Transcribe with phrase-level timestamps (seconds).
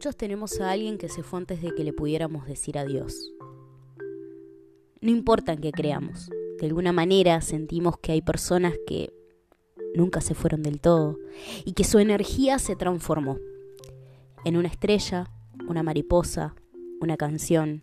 [0.00, 3.34] Muchos tenemos a alguien que se fue antes de que le pudiéramos decir adiós.
[5.02, 9.12] No importa en qué creamos, de alguna manera sentimos que hay personas que
[9.94, 11.18] nunca se fueron del todo
[11.66, 13.36] y que su energía se transformó
[14.46, 15.30] en una estrella,
[15.68, 16.54] una mariposa,
[17.02, 17.82] una canción,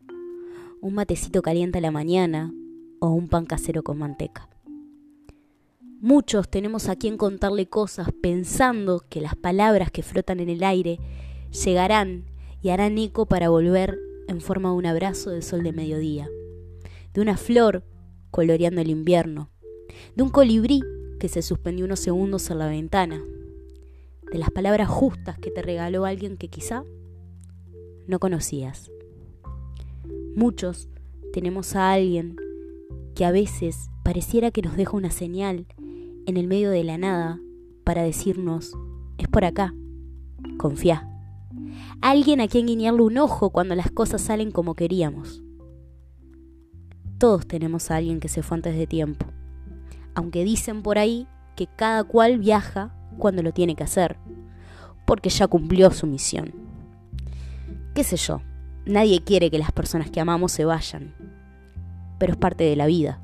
[0.81, 2.51] un matecito caliente a la mañana
[2.99, 4.49] o un pan casero con manteca.
[6.01, 10.97] Muchos tenemos a quien contarle cosas pensando que las palabras que flotan en el aire
[11.51, 12.25] llegarán
[12.61, 16.29] y harán eco para volver en forma de un abrazo de sol de mediodía,
[17.13, 17.83] de una flor
[18.31, 19.49] coloreando el invierno,
[20.15, 20.81] de un colibrí
[21.19, 23.23] que se suspendió unos segundos en la ventana,
[24.31, 26.83] de las palabras justas que te regaló alguien que quizá
[28.07, 28.91] no conocías.
[30.35, 30.89] Muchos
[31.33, 32.35] tenemos a alguien
[33.15, 35.65] que a veces pareciera que nos deja una señal
[36.25, 37.39] en el medio de la nada
[37.83, 38.73] para decirnos,
[39.17, 39.73] es por acá,
[40.57, 41.16] confía.
[42.01, 45.41] Alguien a quien guiñarle un ojo cuando las cosas salen como queríamos.
[47.17, 49.25] Todos tenemos a alguien que se fue antes de tiempo,
[50.13, 54.17] aunque dicen por ahí que cada cual viaja cuando lo tiene que hacer,
[55.05, 56.53] porque ya cumplió su misión.
[57.95, 58.41] ¿Qué sé yo?
[58.85, 61.15] Nadie quiere que las personas que amamos se vayan,
[62.19, 63.19] pero es parte de la vida.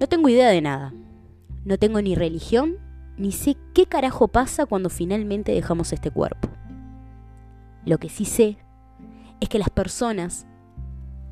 [0.00, 0.92] No tengo idea de nada.
[1.64, 2.76] No tengo ni religión,
[3.16, 6.48] ni sé qué carajo pasa cuando finalmente dejamos este cuerpo.
[7.88, 8.58] Lo que sí sé
[9.40, 10.46] es que las personas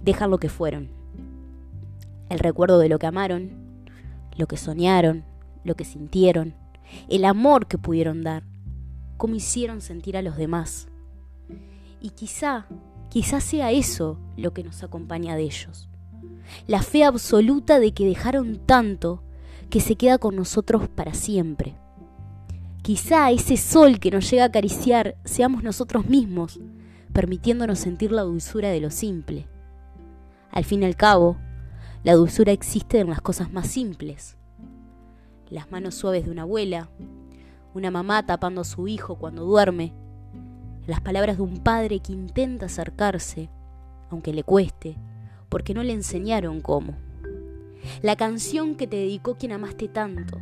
[0.03, 0.89] dejan lo que fueron.
[2.31, 3.85] El recuerdo de lo que amaron,
[4.39, 5.27] lo que soñaron,
[5.65, 6.55] lo que sintieron,
[7.11, 8.43] el amor que pudieron dar,
[9.19, 10.89] cómo hicieron sentir a los demás.
[12.01, 12.67] Y quizá,
[13.11, 15.91] quizá sea eso lo que nos acompaña de ellos.
[16.67, 19.23] La fe absoluta de que dejaron tanto
[19.69, 21.77] que se queda con nosotros para siempre.
[22.87, 26.61] Quizá ese sol que nos llega a acariciar seamos nosotros mismos,
[27.13, 29.49] permitiéndonos sentir la dulzura de lo simple.
[30.53, 31.37] Al fin y al cabo,
[32.05, 34.37] la dulzura existe en las cosas más simples.
[35.51, 36.89] Las manos suaves de una abuela,
[37.75, 39.93] una mamá tapando a su hijo cuando duerme,
[40.87, 43.51] las palabras de un padre que intenta acercarse,
[44.11, 44.97] aunque le cueste,
[45.49, 46.95] porque no le enseñaron cómo.
[48.03, 50.39] La canción que te dedicó quien amaste tanto,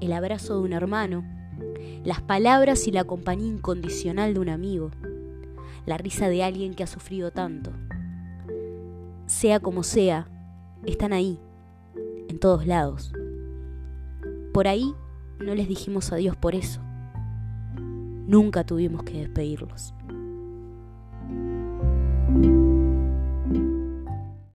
[0.00, 1.24] el abrazo de un hermano,
[2.04, 4.90] las palabras y la compañía incondicional de un amigo,
[5.86, 7.72] la risa de alguien que ha sufrido tanto
[9.28, 10.26] sea como sea,
[10.84, 11.38] están ahí,
[12.28, 13.12] en todos lados.
[14.52, 14.94] Por ahí
[15.38, 16.80] no les dijimos adiós por eso.
[17.76, 19.94] Nunca tuvimos que despedirlos.